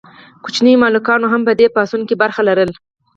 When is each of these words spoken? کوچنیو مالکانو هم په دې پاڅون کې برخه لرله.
کوچنیو 0.43 0.81
مالکانو 0.83 1.31
هم 1.33 1.41
په 1.47 1.53
دې 1.59 1.67
پاڅون 1.75 2.01
کې 2.07 2.19
برخه 2.21 2.41
لرله. 2.47 2.73